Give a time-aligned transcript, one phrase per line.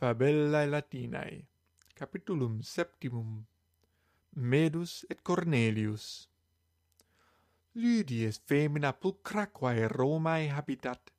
[0.00, 1.44] Fabellae Latinae,
[1.94, 3.44] capitulum septimum,
[4.36, 6.26] Medus et Cornelius.
[7.74, 11.12] Lydies femina pulcraquae Romae habitat,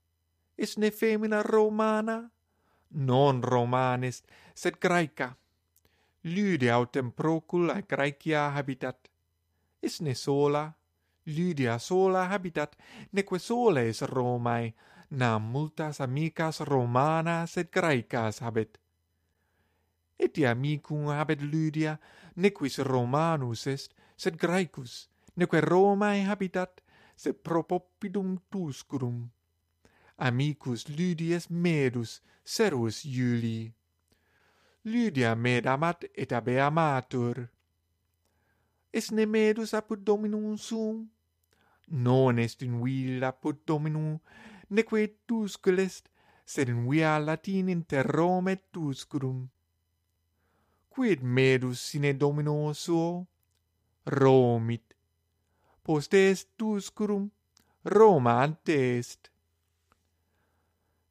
[0.57, 2.31] is ne femina Romana,
[2.89, 4.23] non Romanis,
[4.55, 5.29] sed Graeca.
[6.23, 9.11] Lydia autem procula Graecia habitat,
[9.83, 10.73] is ne sola,
[11.31, 12.75] Lydia sola habitat,
[13.13, 14.73] neque soles Romae,
[15.09, 18.77] nam multas amicas Romanas et Graecas habet.
[20.19, 21.97] Eti amicum habet Lydia,
[22.35, 26.81] nequis Romanus est, sed Graecus, neque Romae habitat,
[27.15, 29.29] sed propopidum Tuscurum.
[30.17, 33.73] Amicus Lydies Medus, serus Iuli.
[34.83, 37.47] Lydia med amat et abe amatur.
[38.93, 41.09] Est ne Medus apud Dominum sum?
[41.91, 44.19] non est in villa put dominu,
[44.69, 46.09] neque tuscul est,
[46.45, 49.49] sed in via latin inter Rome et tusculum.
[50.89, 53.27] Quid medus sine domino suo?
[54.05, 54.93] Romit.
[55.83, 57.29] Post est tusculum,
[57.85, 59.29] Roma ante est.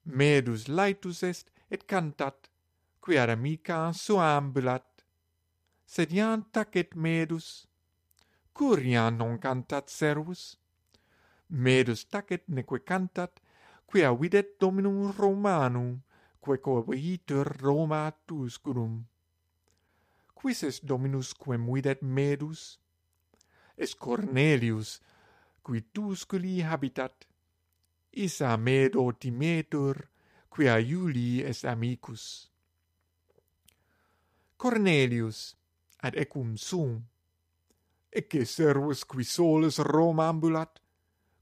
[0.05, 2.48] Medus laetus est et cantat,
[3.00, 4.86] quia amica suambulat.
[5.86, 7.66] Sed iam tacet medus,
[8.55, 10.59] curiam non cantat servus,
[11.50, 13.40] merus tacet neque cantat,
[13.86, 16.00] quia videt dominum Romanum,
[16.40, 19.04] quae coebitur Roma tuscurum.
[20.34, 22.78] Quis est dominus quem videt medus?
[23.76, 25.00] Es Cornelius,
[25.62, 27.26] qui tusculi habitat.
[28.12, 30.08] Isa medo timetur,
[30.48, 32.50] quia Iuli est amicus.
[34.56, 35.56] Cornelius,
[36.02, 36.98] ad ecum sum,
[38.10, 40.80] ecce servus qui solus Roma ambulat,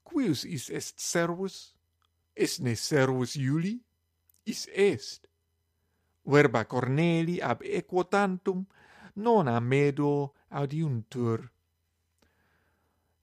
[0.08, 1.74] Quius is est servus?
[2.34, 3.76] Is ne servus Iuli?
[4.46, 5.28] Is est.
[6.24, 8.64] Verba Corneli ab equotantum
[9.16, 11.52] non amedo adiuntur.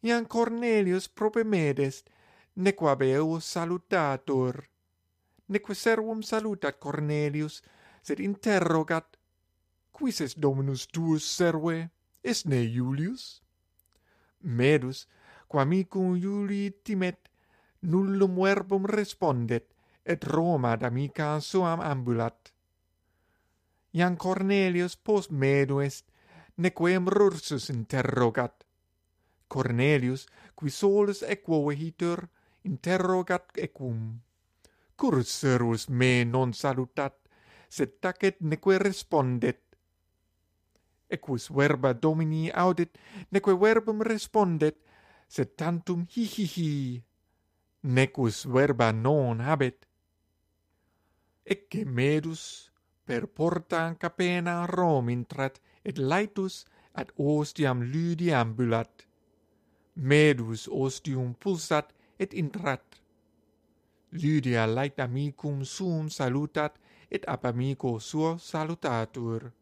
[0.03, 2.09] Ian Cornelius prope medest,
[2.55, 4.69] nequab eo salutator.
[5.49, 7.63] Neque servum salutat Cornelius,
[8.01, 9.17] sed interrogat,
[9.95, 11.89] Quis est Dominus tuus serve?
[12.21, 13.41] Est ne Iulius?
[14.41, 15.07] Medus,
[15.55, 17.29] quamicum Iuli timet,
[17.87, 19.69] nullum verbum respondet,
[20.03, 22.51] et Roma d'amica suam ambulat.
[23.95, 26.03] Iam Cornelius post medu est,
[26.57, 28.65] nequem rursus interrogat.
[29.47, 30.27] Cornelius,
[30.59, 32.27] qui solus equo vehitur,
[32.67, 34.19] interrogat equum.
[34.99, 37.15] Cur servus me non salutat,
[37.69, 39.61] sed tacet neque respondet.
[41.07, 42.99] Equus verba Domini audit,
[43.31, 44.84] neque verbum respondet,
[45.27, 47.03] sed tantum hihihi
[47.83, 49.85] necus verba non habet.
[51.45, 52.71] Ecce medus
[53.05, 59.05] per porta capena Rom intrat et laetus ad ostiam ludi ambulat
[59.95, 62.83] medus ostium pulsat et intrat.
[64.11, 66.75] Lydia laet amicum sum salutat
[67.09, 69.51] et ab amico suo salutatur.